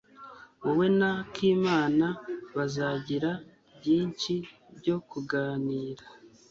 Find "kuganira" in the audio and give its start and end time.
5.09-6.03